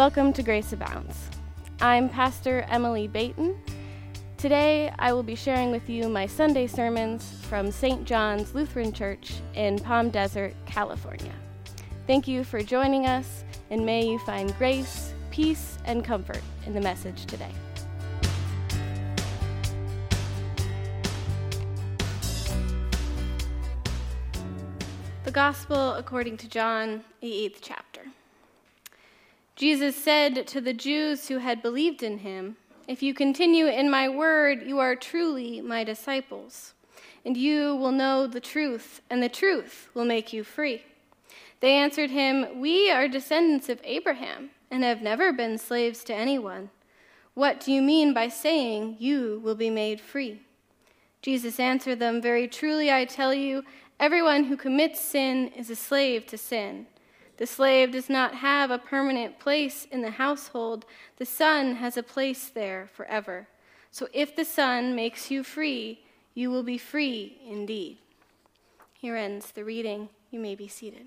Welcome 0.00 0.32
to 0.32 0.42
Grace 0.42 0.72
Abounds. 0.72 1.28
I'm 1.82 2.08
Pastor 2.08 2.64
Emily 2.70 3.06
Baton. 3.06 3.54
Today 4.38 4.90
I 4.98 5.12
will 5.12 5.22
be 5.22 5.34
sharing 5.34 5.70
with 5.70 5.90
you 5.90 6.08
my 6.08 6.24
Sunday 6.24 6.66
sermons 6.68 7.34
from 7.42 7.70
St. 7.70 8.06
John's 8.06 8.54
Lutheran 8.54 8.94
Church 8.94 9.42
in 9.52 9.78
Palm 9.78 10.08
Desert, 10.08 10.54
California. 10.64 11.34
Thank 12.06 12.26
you 12.26 12.44
for 12.44 12.62
joining 12.62 13.08
us, 13.08 13.44
and 13.68 13.84
may 13.84 14.08
you 14.08 14.18
find 14.20 14.56
grace, 14.56 15.12
peace, 15.30 15.76
and 15.84 16.02
comfort 16.02 16.40
in 16.64 16.72
the 16.72 16.80
message 16.80 17.26
today. 17.26 17.52
The 25.24 25.30
Gospel 25.30 25.92
according 25.96 26.38
to 26.38 26.48
John, 26.48 27.04
the 27.20 27.44
eighth 27.44 27.58
chapter. 27.60 28.00
Jesus 29.60 29.94
said 29.94 30.46
to 30.46 30.62
the 30.62 30.72
Jews 30.72 31.28
who 31.28 31.36
had 31.36 31.60
believed 31.60 32.02
in 32.02 32.20
him, 32.20 32.56
If 32.88 33.02
you 33.02 33.12
continue 33.12 33.66
in 33.66 33.90
my 33.90 34.08
word, 34.08 34.62
you 34.62 34.78
are 34.78 34.96
truly 34.96 35.60
my 35.60 35.84
disciples, 35.84 36.72
and 37.26 37.36
you 37.36 37.76
will 37.76 37.92
know 37.92 38.26
the 38.26 38.40
truth, 38.40 39.02
and 39.10 39.22
the 39.22 39.28
truth 39.28 39.90
will 39.92 40.06
make 40.06 40.32
you 40.32 40.44
free. 40.44 40.84
They 41.60 41.72
answered 41.72 42.08
him, 42.08 42.58
We 42.58 42.90
are 42.90 43.06
descendants 43.06 43.68
of 43.68 43.82
Abraham, 43.84 44.48
and 44.70 44.82
have 44.82 45.02
never 45.02 45.30
been 45.30 45.58
slaves 45.58 46.04
to 46.04 46.14
anyone. 46.14 46.70
What 47.34 47.60
do 47.60 47.70
you 47.70 47.82
mean 47.82 48.14
by 48.14 48.28
saying, 48.28 48.96
You 48.98 49.42
will 49.44 49.56
be 49.56 49.68
made 49.68 50.00
free? 50.00 50.40
Jesus 51.20 51.60
answered 51.60 51.98
them, 51.98 52.22
Very 52.22 52.48
truly 52.48 52.90
I 52.90 53.04
tell 53.04 53.34
you, 53.34 53.64
everyone 53.98 54.44
who 54.44 54.56
commits 54.56 55.02
sin 55.02 55.48
is 55.48 55.68
a 55.68 55.76
slave 55.76 56.26
to 56.28 56.38
sin. 56.38 56.86
The 57.40 57.46
slave 57.46 57.92
does 57.92 58.10
not 58.10 58.34
have 58.34 58.70
a 58.70 58.76
permanent 58.76 59.38
place 59.38 59.86
in 59.90 60.02
the 60.02 60.10
household, 60.10 60.84
the 61.16 61.24
son 61.24 61.76
has 61.76 61.96
a 61.96 62.02
place 62.02 62.50
there 62.50 62.90
forever. 62.92 63.48
So 63.90 64.08
if 64.12 64.36
the 64.36 64.44
son 64.44 64.94
makes 64.94 65.30
you 65.30 65.42
free, 65.42 66.00
you 66.34 66.50
will 66.50 66.62
be 66.62 66.76
free 66.76 67.38
indeed. 67.48 67.96
Here 68.92 69.16
ends 69.16 69.52
the 69.52 69.64
reading. 69.64 70.10
You 70.30 70.38
may 70.38 70.54
be 70.54 70.68
seated. 70.68 71.06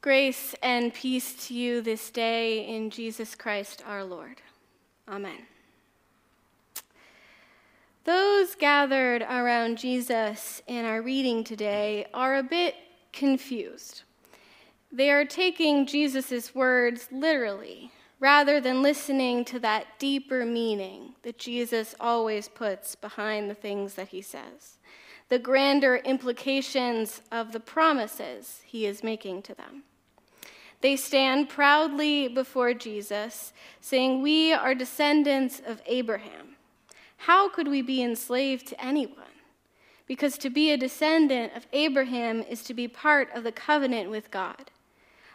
Grace 0.00 0.56
and 0.60 0.92
peace 0.92 1.46
to 1.46 1.54
you 1.54 1.82
this 1.82 2.10
day 2.10 2.66
in 2.66 2.90
Jesus 2.90 3.36
Christ 3.36 3.84
our 3.86 4.02
Lord. 4.02 4.42
Amen. 5.08 5.46
Those 8.02 8.56
gathered 8.56 9.22
around 9.22 9.78
Jesus 9.78 10.62
in 10.66 10.84
our 10.84 11.00
reading 11.00 11.44
today 11.44 12.06
are 12.12 12.34
a 12.34 12.42
bit 12.42 12.74
confused. 13.12 14.02
They 14.92 15.10
are 15.10 15.24
taking 15.24 15.86
Jesus' 15.86 16.54
words 16.54 17.08
literally 17.12 17.92
rather 18.18 18.60
than 18.60 18.82
listening 18.82 19.44
to 19.46 19.58
that 19.60 19.98
deeper 19.98 20.44
meaning 20.44 21.14
that 21.22 21.38
Jesus 21.38 21.94
always 21.98 22.48
puts 22.48 22.94
behind 22.94 23.48
the 23.48 23.54
things 23.54 23.94
that 23.94 24.08
he 24.08 24.20
says, 24.20 24.78
the 25.28 25.38
grander 25.38 25.96
implications 25.96 27.22
of 27.32 27.52
the 27.52 27.60
promises 27.60 28.60
he 28.66 28.84
is 28.84 29.02
making 29.02 29.42
to 29.42 29.54
them. 29.54 29.84
They 30.80 30.96
stand 30.96 31.48
proudly 31.48 32.28
before 32.28 32.74
Jesus, 32.74 33.52
saying, 33.80 34.22
We 34.22 34.52
are 34.52 34.74
descendants 34.74 35.60
of 35.64 35.82
Abraham. 35.86 36.56
How 37.18 37.48
could 37.48 37.68
we 37.68 37.82
be 37.82 38.02
enslaved 38.02 38.66
to 38.68 38.84
anyone? 38.84 39.16
Because 40.10 40.36
to 40.36 40.50
be 40.50 40.72
a 40.72 40.76
descendant 40.76 41.52
of 41.54 41.68
Abraham 41.72 42.42
is 42.42 42.64
to 42.64 42.74
be 42.74 42.88
part 42.88 43.28
of 43.32 43.44
the 43.44 43.52
covenant 43.52 44.10
with 44.10 44.28
God. 44.32 44.72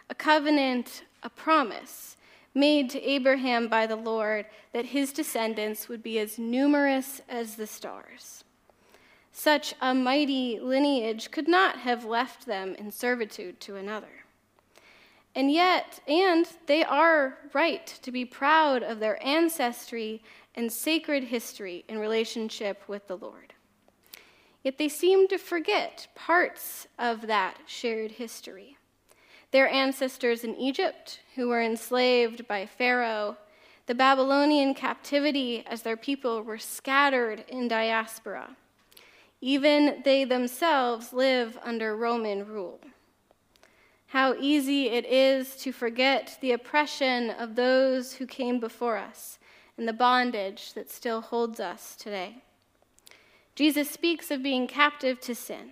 A 0.10 0.14
covenant, 0.14 1.04
a 1.24 1.30
promise 1.30 2.18
made 2.54 2.90
to 2.90 3.02
Abraham 3.02 3.70
by 3.70 3.88
the 3.88 3.96
Lord 3.96 4.46
that 4.74 4.88
his 4.88 5.14
descendants 5.14 5.88
would 5.88 6.04
be 6.04 6.20
as 6.20 6.38
numerous 6.38 7.22
as 7.30 7.56
the 7.56 7.66
stars. 7.66 8.44
Such 9.32 9.74
a 9.80 9.94
mighty 9.94 10.60
lineage 10.60 11.32
could 11.32 11.48
not 11.48 11.78
have 11.78 12.04
left 12.04 12.46
them 12.46 12.76
in 12.76 12.92
servitude 12.92 13.62
to 13.62 13.78
another. 13.78 14.26
And 15.34 15.50
yet, 15.54 16.02
and 16.06 16.46
they 16.66 16.84
are 16.84 17.38
right 17.54 17.88
to 18.02 18.12
be 18.12 18.26
proud 18.26 18.84
of 18.84 19.00
their 19.00 19.26
ancestry 19.26 20.22
and 20.54 20.70
sacred 20.70 21.24
history 21.24 21.86
in 21.88 21.98
relationship 21.98 22.84
with 22.90 23.08
the 23.08 23.16
Lord. 23.16 23.54
Yet 24.66 24.80
they 24.80 24.90
seem 24.90 25.28
to 25.28 25.38
forget 25.38 26.08
parts 26.16 26.88
of 26.98 27.28
that 27.28 27.60
shared 27.68 28.14
history. 28.14 28.78
Their 29.52 29.70
ancestors 29.70 30.44
in 30.44 30.56
Egypt, 30.56 31.20
who 31.36 31.50
were 31.50 31.62
enslaved 31.62 32.48
by 32.48 32.66
Pharaoh, 32.66 33.38
the 33.86 33.94
Babylonian 33.94 34.74
captivity 34.74 35.64
as 35.68 35.84
their 35.84 35.96
people 35.96 36.42
were 36.42 36.58
scattered 36.58 37.46
in 37.48 37.68
diaspora. 37.68 38.58
Even 39.40 40.02
they 40.04 40.24
themselves 40.24 41.14
live 41.14 41.60
under 41.64 41.96
Roman 41.96 42.48
rule. 42.48 42.80
How 44.08 44.34
easy 44.40 44.90
it 44.90 45.06
is 45.06 45.56
to 45.58 45.72
forget 45.72 46.40
the 46.42 46.54
oppression 46.54 47.30
of 47.30 47.56
those 47.56 48.14
who 48.14 48.26
came 48.26 48.60
before 48.60 48.98
us 48.98 49.38
and 49.78 49.88
the 49.88 49.94
bondage 49.94 50.74
that 50.74 50.90
still 50.90 51.22
holds 51.22 51.60
us 51.60 51.96
today. 51.96 52.42
Jesus 53.56 53.90
speaks 53.90 54.32
of 54.32 54.44
being 54.44 54.68
captive 54.68 55.20
to 55.22 55.34
sin, 55.34 55.72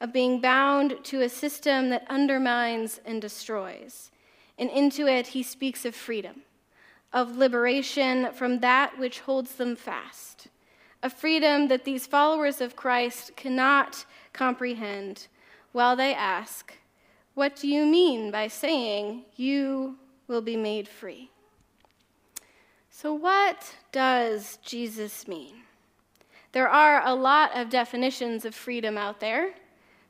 of 0.00 0.12
being 0.12 0.40
bound 0.40 1.04
to 1.04 1.20
a 1.20 1.28
system 1.28 1.90
that 1.90 2.06
undermines 2.08 3.00
and 3.04 3.20
destroys. 3.20 4.12
And 4.56 4.70
into 4.70 5.08
it, 5.08 5.28
he 5.28 5.42
speaks 5.42 5.84
of 5.84 5.94
freedom, 5.94 6.42
of 7.12 7.36
liberation 7.36 8.32
from 8.32 8.60
that 8.60 8.96
which 8.98 9.20
holds 9.20 9.56
them 9.56 9.74
fast, 9.74 10.46
a 11.02 11.10
freedom 11.10 11.66
that 11.68 11.84
these 11.84 12.06
followers 12.06 12.60
of 12.60 12.76
Christ 12.76 13.34
cannot 13.36 14.04
comprehend 14.32 15.26
while 15.72 15.96
they 15.96 16.14
ask, 16.14 16.74
What 17.34 17.56
do 17.56 17.66
you 17.66 17.86
mean 17.86 18.30
by 18.30 18.46
saying 18.46 19.24
you 19.34 19.96
will 20.28 20.42
be 20.42 20.56
made 20.56 20.86
free? 20.86 21.30
So, 22.90 23.14
what 23.14 23.74
does 23.92 24.58
Jesus 24.62 25.26
mean? 25.26 25.62
There 26.52 26.68
are 26.68 27.06
a 27.06 27.14
lot 27.14 27.56
of 27.56 27.70
definitions 27.70 28.44
of 28.44 28.54
freedom 28.54 28.98
out 28.98 29.20
there 29.20 29.54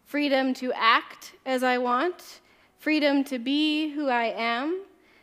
freedom 0.05 0.53
to 0.53 0.73
act 0.73 1.35
as 1.47 1.63
I 1.63 1.79
want, 1.79 2.41
freedom 2.81 3.23
to 3.25 3.39
be 3.39 3.91
who 3.91 4.09
I 4.09 4.25
am, 4.37 4.83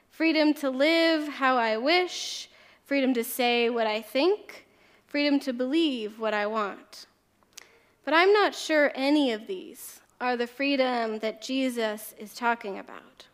freedom 0.10 0.54
to 0.56 0.70
live 0.70 1.28
how 1.28 1.58
I 1.58 1.76
wish, 1.76 2.50
freedom 2.86 3.14
to 3.16 3.24
say 3.24 3.70
what 3.70 3.86
I 3.86 4.02
think, 4.02 4.66
freedom 5.06 5.42
to 5.42 5.52
believe 5.52 6.20
what 6.20 6.34
I 6.34 6.48
want. 6.48 7.08
But 8.06 8.14
I'm 8.14 8.32
not 8.32 8.56
sure 8.56 8.94
any 8.96 9.34
of 9.34 9.46
these 9.46 10.00
are 10.22 10.38
the 10.38 10.48
freedom 10.48 11.20
that 11.20 11.42
Jesus 11.42 12.16
is 12.18 12.34
talking 12.34 12.80
about. 12.80 13.26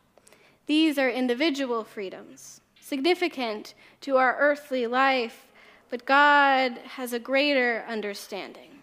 These 0.65 0.97
are 0.97 1.09
individual 1.09 1.83
freedoms, 1.83 2.61
significant 2.81 3.75
to 4.01 4.17
our 4.17 4.35
earthly 4.39 4.87
life 4.87 5.52
but 5.93 6.05
God 6.05 6.79
has 6.95 7.13
a 7.13 7.19
greater 7.19 7.85
understanding. 7.87 8.79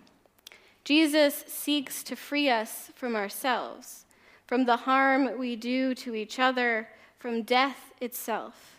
Jesus 0.84 1.34
seeks 1.48 2.04
to 2.04 2.14
free 2.14 2.48
us 2.48 2.92
from 2.94 3.16
ourselves, 3.16 4.04
from 4.46 4.64
the 4.64 4.76
harm 4.76 5.36
we 5.36 5.56
do 5.56 5.92
to 5.96 6.14
each 6.14 6.38
other, 6.38 6.86
from 7.18 7.42
death 7.42 7.92
itself, 8.00 8.76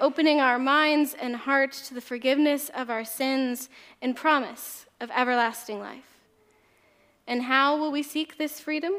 opening 0.00 0.40
our 0.40 0.58
minds 0.58 1.14
and 1.14 1.36
hearts 1.36 1.86
to 1.86 1.94
the 1.94 2.00
forgiveness 2.00 2.72
of 2.74 2.90
our 2.90 3.04
sins 3.04 3.68
and 4.02 4.16
promise 4.16 4.86
of 5.00 5.08
everlasting 5.14 5.78
life. 5.78 6.18
And 7.24 7.42
how 7.42 7.76
will 7.76 7.92
we 7.92 8.02
seek 8.02 8.36
this 8.36 8.58
freedom? 8.58 8.94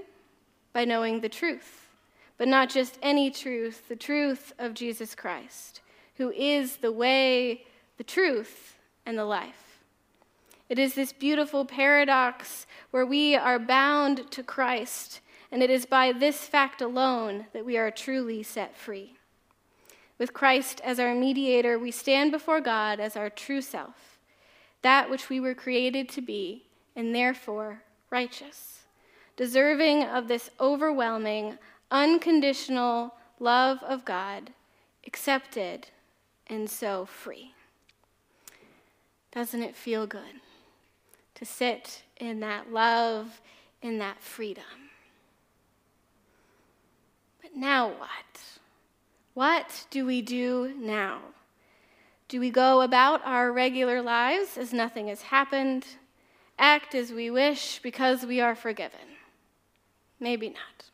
By 0.71 0.85
knowing 0.85 1.19
the 1.19 1.27
truth, 1.27 1.89
but 2.37 2.47
not 2.47 2.69
just 2.69 2.97
any 3.01 3.31
truth, 3.31 3.89
the 3.89 3.97
truth 3.97 4.53
of 4.57 4.75
Jesus 4.75 5.13
Christ, 5.13 5.81
who 6.15 6.31
is 6.31 6.77
the 6.77 6.93
way, 6.93 7.65
the 8.01 8.05
truth, 8.05 8.77
and 9.05 9.15
the 9.15 9.23
life. 9.23 9.83
It 10.69 10.79
is 10.79 10.95
this 10.95 11.13
beautiful 11.13 11.65
paradox 11.65 12.65
where 12.89 13.05
we 13.05 13.35
are 13.35 13.59
bound 13.59 14.31
to 14.31 14.41
Christ, 14.41 15.19
and 15.51 15.61
it 15.61 15.69
is 15.69 15.85
by 15.85 16.11
this 16.11 16.47
fact 16.47 16.81
alone 16.81 17.45
that 17.53 17.63
we 17.63 17.77
are 17.77 17.91
truly 17.91 18.41
set 18.41 18.75
free. 18.75 19.17
With 20.17 20.33
Christ 20.33 20.81
as 20.83 20.99
our 20.99 21.13
mediator, 21.13 21.77
we 21.77 21.91
stand 21.91 22.31
before 22.31 22.59
God 22.59 22.99
as 22.99 23.15
our 23.15 23.29
true 23.29 23.61
self, 23.61 24.17
that 24.81 25.07
which 25.07 25.29
we 25.29 25.39
were 25.39 25.53
created 25.53 26.09
to 26.09 26.21
be, 26.23 26.65
and 26.95 27.13
therefore 27.13 27.83
righteous, 28.09 28.79
deserving 29.37 30.05
of 30.05 30.27
this 30.27 30.49
overwhelming, 30.59 31.59
unconditional 31.91 33.13
love 33.39 33.77
of 33.83 34.05
God, 34.05 34.53
accepted, 35.05 35.89
and 36.47 36.67
so 36.67 37.05
free. 37.05 37.53
Doesn't 39.31 39.63
it 39.63 39.75
feel 39.75 40.05
good 40.05 40.41
to 41.35 41.45
sit 41.45 42.03
in 42.17 42.41
that 42.41 42.71
love, 42.71 43.41
in 43.81 43.97
that 43.99 44.21
freedom? 44.21 44.63
But 47.41 47.55
now 47.55 47.87
what? 47.87 48.41
What 49.33 49.85
do 49.89 50.05
we 50.05 50.21
do 50.21 50.73
now? 50.77 51.19
Do 52.27 52.39
we 52.39 52.49
go 52.49 52.81
about 52.81 53.25
our 53.25 53.51
regular 53.51 54.01
lives 54.01 54.57
as 54.57 54.73
nothing 54.73 55.07
has 55.07 55.21
happened, 55.21 55.85
act 56.59 56.93
as 56.93 57.11
we 57.11 57.29
wish 57.29 57.79
because 57.79 58.25
we 58.25 58.41
are 58.41 58.55
forgiven? 58.55 58.99
Maybe 60.19 60.49
not. 60.49 60.89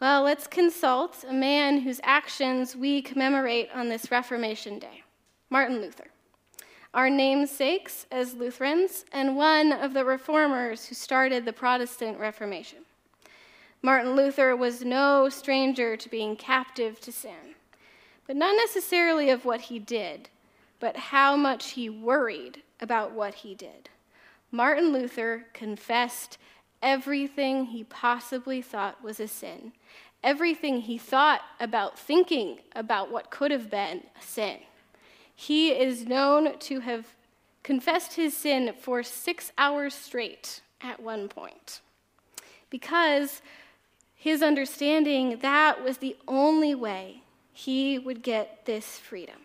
Well, 0.00 0.22
let's 0.22 0.46
consult 0.46 1.24
a 1.28 1.32
man 1.32 1.80
whose 1.80 2.00
actions 2.02 2.76
we 2.76 3.02
commemorate 3.02 3.68
on 3.74 3.88
this 3.88 4.10
Reformation 4.10 4.78
Day 4.78 5.02
Martin 5.50 5.80
Luther. 5.80 6.08
Our 6.96 7.10
namesakes 7.10 8.06
as 8.10 8.32
Lutherans, 8.32 9.04
and 9.12 9.36
one 9.36 9.70
of 9.70 9.92
the 9.92 10.02
reformers 10.02 10.86
who 10.86 10.94
started 10.94 11.44
the 11.44 11.52
Protestant 11.52 12.18
Reformation. 12.18 12.78
Martin 13.82 14.16
Luther 14.16 14.56
was 14.56 14.82
no 14.82 15.28
stranger 15.28 15.98
to 15.98 16.08
being 16.08 16.36
captive 16.36 16.98
to 17.02 17.12
sin, 17.12 17.54
but 18.26 18.34
not 18.34 18.56
necessarily 18.56 19.28
of 19.28 19.44
what 19.44 19.60
he 19.60 19.78
did, 19.78 20.30
but 20.80 20.96
how 20.96 21.36
much 21.36 21.72
he 21.72 21.90
worried 21.90 22.62
about 22.80 23.12
what 23.12 23.34
he 23.34 23.54
did. 23.54 23.90
Martin 24.50 24.90
Luther 24.90 25.44
confessed 25.52 26.38
everything 26.80 27.66
he 27.66 27.84
possibly 27.84 28.62
thought 28.62 29.04
was 29.04 29.20
a 29.20 29.28
sin, 29.28 29.72
everything 30.24 30.80
he 30.80 30.96
thought 30.96 31.42
about 31.60 31.98
thinking 31.98 32.60
about 32.74 33.12
what 33.12 33.30
could 33.30 33.50
have 33.50 33.70
been 33.70 34.04
a 34.18 34.22
sin. 34.22 34.60
He 35.36 35.68
is 35.70 36.06
known 36.06 36.58
to 36.58 36.80
have 36.80 37.14
confessed 37.62 38.14
his 38.14 38.36
sin 38.36 38.74
for 38.80 39.02
six 39.02 39.52
hours 39.58 39.94
straight 39.94 40.62
at 40.80 40.98
one 40.98 41.28
point 41.28 41.80
because 42.70 43.42
his 44.14 44.42
understanding 44.42 45.38
that 45.42 45.84
was 45.84 45.98
the 45.98 46.16
only 46.26 46.74
way 46.74 47.22
he 47.52 47.98
would 47.98 48.22
get 48.22 48.64
this 48.64 48.98
freedom. 48.98 49.36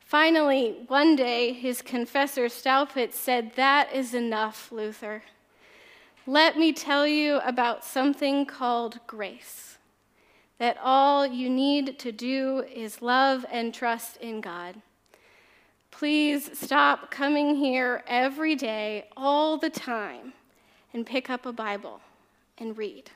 Finally, 0.00 0.76
one 0.88 1.16
day, 1.16 1.52
his 1.54 1.80
confessor 1.80 2.46
Staupitz 2.46 3.14
said, 3.14 3.52
That 3.56 3.90
is 3.94 4.12
enough, 4.12 4.70
Luther. 4.70 5.22
Let 6.26 6.58
me 6.58 6.72
tell 6.72 7.06
you 7.06 7.36
about 7.38 7.82
something 7.82 8.44
called 8.44 9.00
grace. 9.06 9.78
That 10.62 10.78
all 10.80 11.26
you 11.26 11.50
need 11.50 11.98
to 11.98 12.12
do 12.12 12.64
is 12.72 13.02
love 13.02 13.44
and 13.50 13.74
trust 13.74 14.16
in 14.18 14.40
God. 14.40 14.80
Please 15.90 16.56
stop 16.56 17.10
coming 17.10 17.56
here 17.56 18.04
every 18.06 18.54
day, 18.54 19.08
all 19.16 19.58
the 19.58 19.70
time, 19.70 20.34
and 20.92 21.04
pick 21.04 21.28
up 21.28 21.46
a 21.46 21.52
Bible 21.52 22.00
and 22.58 22.78
read. 22.78 23.10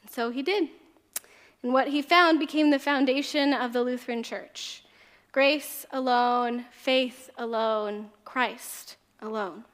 And 0.00 0.10
so 0.10 0.30
he 0.30 0.42
did. 0.42 0.70
And 1.62 1.74
what 1.74 1.88
he 1.88 2.00
found 2.00 2.40
became 2.40 2.70
the 2.70 2.78
foundation 2.78 3.52
of 3.52 3.74
the 3.74 3.82
Lutheran 3.82 4.22
Church 4.22 4.82
grace 5.32 5.84
alone, 5.90 6.64
faith 6.70 7.28
alone, 7.36 8.08
Christ 8.24 8.96
alone. 9.20 9.64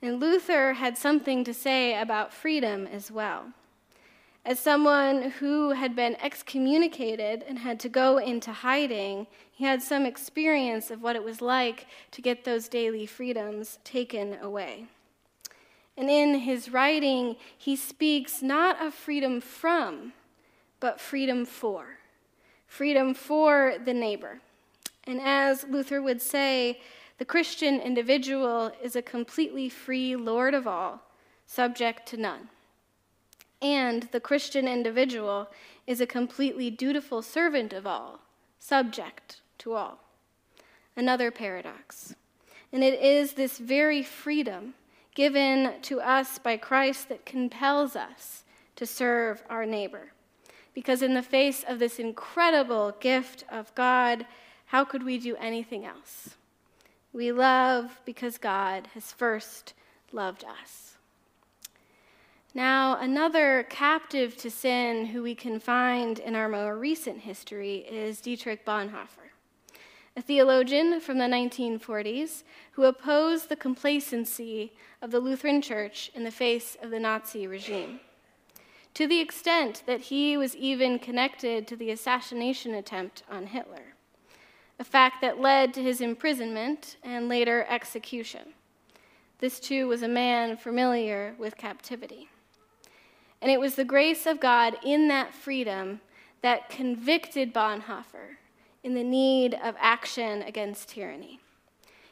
And 0.00 0.18
Luther 0.18 0.72
had 0.72 0.96
something 0.96 1.44
to 1.44 1.52
say 1.52 2.00
about 2.00 2.32
freedom 2.32 2.86
as 2.86 3.10
well. 3.10 3.52
As 4.46 4.60
someone 4.60 5.32
who 5.40 5.70
had 5.70 5.96
been 5.96 6.16
excommunicated 6.22 7.44
and 7.48 7.58
had 7.58 7.80
to 7.80 7.88
go 7.88 8.18
into 8.18 8.52
hiding, 8.52 9.26
he 9.50 9.64
had 9.64 9.82
some 9.82 10.06
experience 10.06 10.88
of 10.88 11.02
what 11.02 11.16
it 11.16 11.24
was 11.24 11.42
like 11.42 11.88
to 12.12 12.22
get 12.22 12.44
those 12.44 12.68
daily 12.68 13.06
freedoms 13.06 13.80
taken 13.82 14.38
away. 14.40 14.86
And 15.96 16.08
in 16.08 16.38
his 16.38 16.70
writing, 16.70 17.34
he 17.58 17.74
speaks 17.74 18.40
not 18.40 18.80
of 18.80 18.94
freedom 18.94 19.40
from, 19.40 20.12
but 20.78 21.00
freedom 21.00 21.44
for. 21.44 21.98
Freedom 22.68 23.14
for 23.14 23.74
the 23.84 23.94
neighbor. 23.94 24.38
And 25.08 25.20
as 25.20 25.64
Luther 25.68 26.00
would 26.00 26.22
say, 26.22 26.80
the 27.18 27.24
Christian 27.24 27.80
individual 27.80 28.70
is 28.80 28.94
a 28.94 29.02
completely 29.02 29.68
free 29.68 30.14
Lord 30.14 30.54
of 30.54 30.68
all, 30.68 31.02
subject 31.48 32.06
to 32.10 32.16
none. 32.16 32.48
And 33.62 34.04
the 34.12 34.20
Christian 34.20 34.68
individual 34.68 35.48
is 35.86 36.00
a 36.00 36.06
completely 36.06 36.70
dutiful 36.70 37.22
servant 37.22 37.72
of 37.72 37.86
all, 37.86 38.20
subject 38.58 39.40
to 39.58 39.74
all. 39.74 39.98
Another 40.96 41.30
paradox. 41.30 42.14
And 42.72 42.82
it 42.82 43.00
is 43.00 43.32
this 43.32 43.58
very 43.58 44.02
freedom 44.02 44.74
given 45.14 45.72
to 45.82 46.00
us 46.00 46.38
by 46.38 46.56
Christ 46.56 47.08
that 47.08 47.24
compels 47.24 47.96
us 47.96 48.44
to 48.76 48.84
serve 48.84 49.42
our 49.48 49.64
neighbor. 49.64 50.12
Because 50.74 51.00
in 51.00 51.14
the 51.14 51.22
face 51.22 51.64
of 51.66 51.78
this 51.78 51.98
incredible 51.98 52.94
gift 53.00 53.44
of 53.50 53.74
God, 53.74 54.26
how 54.66 54.84
could 54.84 55.02
we 55.02 55.16
do 55.16 55.34
anything 55.36 55.86
else? 55.86 56.36
We 57.12 57.32
love 57.32 57.98
because 58.04 58.36
God 58.36 58.88
has 58.92 59.12
first 59.12 59.72
loved 60.12 60.44
us. 60.44 60.98
Now, 62.56 62.96
another 62.98 63.66
captive 63.68 64.34
to 64.38 64.50
sin 64.50 65.04
who 65.04 65.22
we 65.22 65.34
can 65.34 65.60
find 65.60 66.18
in 66.18 66.34
our 66.34 66.48
more 66.48 66.78
recent 66.78 67.20
history 67.20 67.84
is 67.86 68.22
Dietrich 68.22 68.64
Bonhoeffer, 68.64 69.28
a 70.16 70.22
theologian 70.22 70.98
from 71.00 71.18
the 71.18 71.26
1940s 71.26 72.44
who 72.72 72.84
opposed 72.84 73.50
the 73.50 73.56
complacency 73.56 74.72
of 75.02 75.10
the 75.10 75.20
Lutheran 75.20 75.60
Church 75.60 76.10
in 76.14 76.24
the 76.24 76.30
face 76.30 76.78
of 76.80 76.90
the 76.90 76.98
Nazi 76.98 77.46
regime, 77.46 78.00
to 78.94 79.06
the 79.06 79.20
extent 79.20 79.82
that 79.84 80.00
he 80.00 80.38
was 80.38 80.56
even 80.56 80.98
connected 80.98 81.68
to 81.68 81.76
the 81.76 81.90
assassination 81.90 82.72
attempt 82.72 83.22
on 83.30 83.48
Hitler 83.48 83.92
a 84.78 84.84
fact 84.84 85.20
that 85.20 85.40
led 85.40 85.74
to 85.74 85.82
his 85.82 86.00
imprisonment 86.00 86.96
and 87.02 87.28
later 87.28 87.66
execution. 87.68 88.54
This 89.40 89.60
too 89.60 89.88
was 89.88 90.02
a 90.02 90.08
man 90.08 90.56
familiar 90.56 91.34
with 91.38 91.58
captivity. 91.58 92.30
And 93.40 93.50
it 93.50 93.60
was 93.60 93.74
the 93.74 93.84
grace 93.84 94.26
of 94.26 94.40
God 94.40 94.76
in 94.84 95.08
that 95.08 95.34
freedom 95.34 96.00
that 96.42 96.68
convicted 96.68 97.52
Bonhoeffer 97.52 98.36
in 98.82 98.94
the 98.94 99.04
need 99.04 99.54
of 99.54 99.74
action 99.78 100.42
against 100.42 100.90
tyranny. 100.90 101.40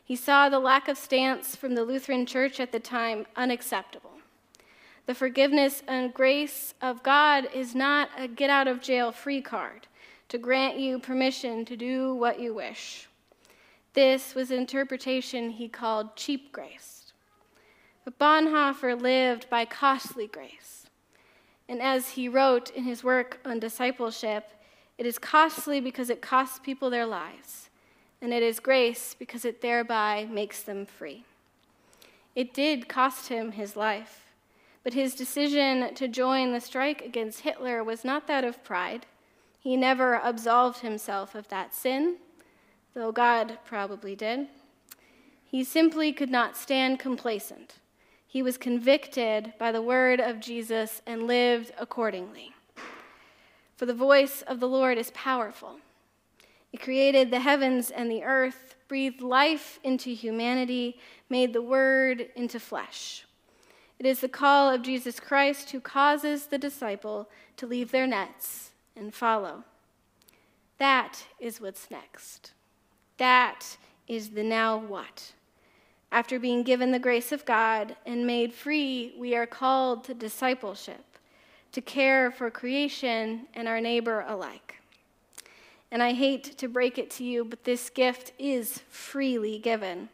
He 0.05 0.17
saw 0.17 0.49
the 0.49 0.59
lack 0.59 0.89
of 0.89 0.99
stance 0.99 1.57
from 1.57 1.75
the 1.75 1.85
Lutheran 1.85 2.27
Church 2.27 2.61
at 2.61 2.73
the 2.73 2.81
time 2.81 3.27
unacceptable. 3.37 4.11
The 5.07 5.15
forgiveness 5.15 5.83
and 5.87 6.13
grace 6.13 6.75
of 6.83 7.03
God 7.03 7.49
is 7.55 7.75
not 7.75 8.09
a 8.19 8.27
get 8.27 8.51
out 8.51 8.69
of 8.69 8.81
jail 8.81 9.13
free 9.13 9.41
card 9.41 9.87
to 10.29 10.39
grant 10.39 10.79
you 10.79 10.99
permission 10.99 11.65
to 11.67 11.77
do 11.77 12.15
what 12.15 12.41
you 12.41 12.55
wish. 12.55 13.09
This 13.93 14.35
was 14.35 14.51
an 14.51 14.59
interpretation 14.59 15.51
he 15.51 15.69
called 15.69 16.17
cheap 16.17 16.51
grace. 16.53 17.13
But 18.05 18.19
Bonhoeffer 18.19 19.01
lived 19.01 19.49
by 19.49 19.65
costly 19.65 20.27
grace. 20.27 20.74
And 21.69 21.81
as 21.81 22.11
he 22.11 22.29
wrote 22.29 22.71
in 22.71 22.85
his 22.85 23.03
work 23.03 23.41
on 23.45 23.59
discipleship, 23.59 24.51
it 24.99 25.07
is 25.07 25.19
costly 25.19 25.81
because 25.81 26.11
it 26.11 26.23
costs 26.23 26.59
people 26.59 26.91
their 26.91 27.07
lives, 27.07 27.71
and 28.21 28.33
it 28.33 28.43
is 28.43 28.61
grace 28.61 29.15
because 29.19 29.45
it 29.45 29.61
thereby 29.61 30.29
makes 30.31 30.63
them 30.63 30.87
free. 30.87 31.25
It 32.35 32.53
did 32.53 32.89
cost 32.89 33.29
him 33.29 33.53
his 33.53 33.77
life, 33.77 34.27
but 34.83 34.93
his 34.93 35.15
decision 35.15 35.95
to 35.95 36.07
join 36.09 36.53
the 36.53 36.61
strike 36.61 37.03
against 37.03 37.41
Hitler 37.41 37.83
was 37.83 38.05
not 38.05 38.27
that 38.27 38.45
of 38.45 38.63
pride. 38.63 39.07
He 39.59 39.77
never 39.77 40.15
absolved 40.17 40.81
himself 40.81 41.35
of 41.35 41.49
that 41.49 41.75
sin, 41.75 42.17
though 42.93 43.13
God 43.13 43.59
probably 43.65 44.15
did. 44.15 44.49
He 45.45 45.65
simply 45.65 46.13
could 46.13 46.31
not 46.31 46.57
stand 46.57 46.99
complacent. 46.99 47.77
He 48.35 48.43
was 48.43 48.59
convicted 48.59 49.53
by 49.61 49.71
the 49.71 49.81
word 49.81 50.19
of 50.19 50.41
Jesus 50.41 51.01
and 51.07 51.29
lived 51.29 51.71
accordingly. 51.79 52.53
For 53.77 53.87
the 53.87 53.95
voice 53.95 54.43
of 54.43 54.59
the 54.59 54.67
Lord 54.67 54.99
is 54.99 55.13
powerful. 55.13 55.77
It 56.73 56.81
created 56.81 57.31
the 57.31 57.39
heavens 57.39 57.93
and 57.93 58.11
the 58.11 58.25
earth, 58.25 58.75
breathed 58.89 59.21
life 59.21 59.79
into 59.85 60.11
humanity, 60.11 60.99
made 61.31 61.53
the 61.53 61.63
word 61.63 62.27
into 62.35 62.59
flesh. 62.59 63.25
It 64.01 64.05
is 64.05 64.19
the 64.19 64.29
call 64.29 64.69
of 64.69 64.83
Jesus 64.83 65.21
Christ 65.21 65.71
who 65.71 65.79
causes 65.79 66.47
the 66.47 66.59
disciple 66.59 67.31
to 67.57 67.69
leave 67.69 67.93
their 67.93 68.09
nets 68.09 68.73
and 68.97 69.15
follow. 69.15 69.63
That 70.79 71.23
is 71.39 71.61
what's 71.61 71.89
next. 71.89 72.51
That 73.17 73.77
is 74.09 74.31
the 74.31 74.43
now 74.43 74.77
what. 74.77 75.35
After 76.15 76.39
being 76.39 76.63
given 76.63 76.93
the 76.93 77.01
grace 77.01 77.33
of 77.33 77.45
God 77.45 77.97
and 78.07 78.25
made 78.25 78.55
free, 78.55 79.17
we 79.19 79.35
are 79.35 79.47
called 79.47 80.05
to 80.05 80.15
discipleship, 80.15 81.05
to 81.73 81.81
care 81.81 82.31
for 82.31 82.53
creation 82.53 83.49
and 83.53 83.67
our 83.67 83.81
neighbor 83.81 84.25
alike. 84.29 84.77
And 85.91 86.01
I 86.05 86.13
hate 86.13 86.57
to 86.59 86.69
break 86.69 86.99
it 86.99 87.11
to 87.17 87.25
you, 87.25 87.45
but 87.45 87.65
this 87.65 87.91
gift 87.91 88.31
is 88.39 88.79
freely 88.89 89.59
given, 89.59 90.09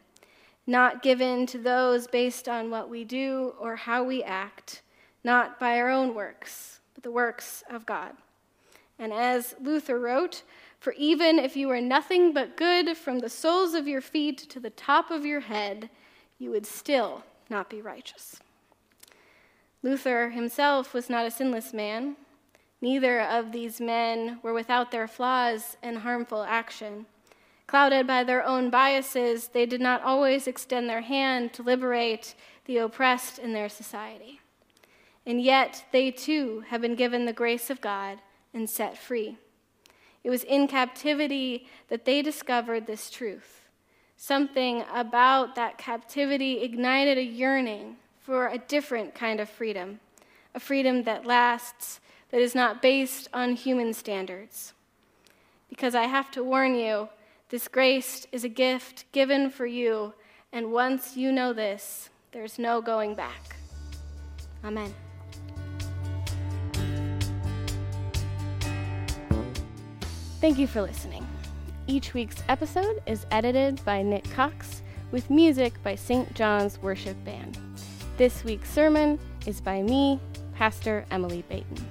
not 0.65 1.03
given 1.03 1.45
to 1.45 1.59
those 1.59 2.07
based 2.07 2.49
on 2.49 2.71
what 2.71 2.89
we 2.89 3.03
do 3.03 3.53
or 3.59 3.75
how 3.75 4.03
we 4.03 4.23
act, 4.23 4.81
not 5.23 5.59
by 5.59 5.77
our 5.77 5.91
own 5.91 6.15
works, 6.15 6.79
but 6.95 7.03
the 7.03 7.11
works 7.11 7.63
of 7.69 7.85
God. 7.85 8.13
And 8.97 9.13
as 9.13 9.53
Luther 9.61 9.99
wrote, 9.99 10.41
for 10.81 10.93
even 10.93 11.37
if 11.37 11.55
you 11.55 11.67
were 11.67 11.79
nothing 11.79 12.33
but 12.33 12.57
good 12.57 12.97
from 12.97 13.19
the 13.19 13.29
soles 13.29 13.75
of 13.75 13.87
your 13.87 14.01
feet 14.01 14.39
to 14.49 14.59
the 14.59 14.71
top 14.71 15.11
of 15.11 15.23
your 15.23 15.41
head, 15.41 15.91
you 16.39 16.49
would 16.49 16.65
still 16.65 17.23
not 17.51 17.69
be 17.69 17.83
righteous. 17.83 18.39
Luther 19.83 20.31
himself 20.31 20.91
was 20.91 21.07
not 21.07 21.27
a 21.27 21.31
sinless 21.31 21.71
man. 21.71 22.15
Neither 22.81 23.21
of 23.21 23.51
these 23.51 23.79
men 23.79 24.39
were 24.41 24.53
without 24.53 24.89
their 24.89 25.07
flaws 25.07 25.77
and 25.83 25.99
harmful 25.99 26.41
action. 26.41 27.05
Clouded 27.67 28.07
by 28.07 28.23
their 28.23 28.43
own 28.43 28.71
biases, 28.71 29.49
they 29.49 29.67
did 29.67 29.81
not 29.81 30.01
always 30.01 30.47
extend 30.47 30.89
their 30.89 31.01
hand 31.01 31.53
to 31.53 31.61
liberate 31.61 32.33
the 32.65 32.77
oppressed 32.77 33.37
in 33.37 33.53
their 33.53 33.69
society. 33.69 34.41
And 35.27 35.39
yet, 35.43 35.85
they 35.91 36.09
too 36.09 36.63
have 36.69 36.81
been 36.81 36.95
given 36.95 37.25
the 37.25 37.33
grace 37.33 37.69
of 37.69 37.81
God 37.81 38.17
and 38.51 38.67
set 38.67 38.97
free. 38.97 39.37
It 40.23 40.29
was 40.29 40.43
in 40.43 40.67
captivity 40.67 41.67
that 41.89 42.05
they 42.05 42.21
discovered 42.21 42.85
this 42.85 43.09
truth. 43.09 43.61
Something 44.17 44.83
about 44.93 45.55
that 45.55 45.77
captivity 45.77 46.61
ignited 46.61 47.17
a 47.17 47.23
yearning 47.23 47.95
for 48.19 48.47
a 48.47 48.59
different 48.59 49.15
kind 49.15 49.39
of 49.39 49.49
freedom, 49.49 49.99
a 50.53 50.59
freedom 50.59 51.03
that 51.03 51.25
lasts, 51.25 51.99
that 52.29 52.39
is 52.39 52.53
not 52.53 52.81
based 52.81 53.27
on 53.33 53.55
human 53.55 53.93
standards. 53.93 54.73
Because 55.69 55.95
I 55.95 56.03
have 56.03 56.29
to 56.31 56.43
warn 56.43 56.75
you, 56.75 57.09
this 57.49 57.67
grace 57.67 58.27
is 58.31 58.43
a 58.43 58.49
gift 58.49 59.11
given 59.11 59.49
for 59.49 59.65
you, 59.65 60.13
and 60.53 60.71
once 60.71 61.17
you 61.17 61.31
know 61.31 61.51
this, 61.51 62.09
there's 62.31 62.59
no 62.59 62.81
going 62.81 63.15
back. 63.15 63.55
Amen. 64.63 64.93
Thank 70.41 70.57
you 70.57 70.65
for 70.65 70.81
listening. 70.81 71.27
Each 71.85 72.15
week's 72.15 72.41
episode 72.49 72.99
is 73.05 73.27
edited 73.29 73.85
by 73.85 74.01
Nick 74.01 74.27
Cox 74.31 74.81
with 75.11 75.29
music 75.29 75.75
by 75.83 75.93
St. 75.93 76.33
John's 76.33 76.81
Worship 76.81 77.23
Band. 77.23 77.59
This 78.17 78.43
week's 78.43 78.71
sermon 78.71 79.19
is 79.45 79.61
by 79.61 79.83
me, 79.83 80.19
Pastor 80.55 81.05
Emily 81.11 81.43
Baton. 81.47 81.85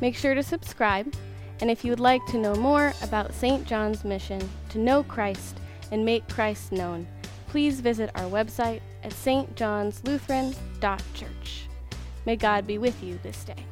Make 0.00 0.14
sure 0.14 0.36
to 0.36 0.42
subscribe, 0.44 1.12
and 1.60 1.68
if 1.68 1.84
you 1.84 1.90
would 1.90 1.98
like 1.98 2.24
to 2.26 2.38
know 2.38 2.54
more 2.54 2.94
about 3.02 3.34
St. 3.34 3.66
John's 3.66 4.04
mission 4.04 4.48
to 4.68 4.78
know 4.78 5.02
Christ 5.02 5.58
and 5.90 6.04
make 6.04 6.28
Christ 6.28 6.70
known, 6.70 7.08
please 7.48 7.80
visit 7.80 8.12
our 8.14 8.30
website 8.30 8.82
at 9.02 9.10
stjohnslutheran.church. 9.10 11.66
May 12.24 12.36
God 12.36 12.68
be 12.68 12.78
with 12.78 13.02
you 13.02 13.18
this 13.24 13.42
day. 13.42 13.66